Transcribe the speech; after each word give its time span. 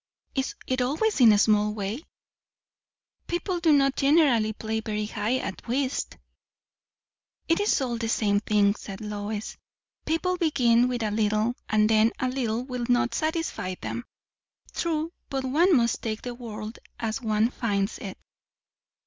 "Is 0.33 0.55
it 0.65 0.81
always 0.81 1.21
in 1.21 1.31
a 1.31 1.37
small 1.37 1.75
way?" 1.75 2.01
"People 3.27 3.59
do 3.59 3.71
not 3.71 3.95
generally 3.95 4.51
play 4.51 4.79
very 4.79 5.05
high 5.05 5.37
at 5.37 5.67
whist." 5.67 6.17
"It 7.47 7.59
is 7.59 7.79
all 7.81 7.97
the 7.99 8.09
same 8.09 8.39
thing," 8.39 8.73
said 8.73 8.99
Lois. 8.99 9.57
"People 10.07 10.37
begin 10.37 10.87
with 10.87 11.03
a 11.03 11.11
little, 11.11 11.53
and 11.69 11.87
then 11.87 12.11
a 12.19 12.29
little 12.29 12.63
will 12.65 12.87
not 12.89 13.13
satisfy 13.13 13.75
them." 13.79 14.03
"True; 14.73 15.11
but 15.29 15.43
one 15.45 15.77
must 15.77 16.01
take 16.01 16.23
the 16.23 16.33
world 16.33 16.79
as 16.99 17.21
one 17.21 17.51
finds 17.51 17.99
it." 17.99 18.17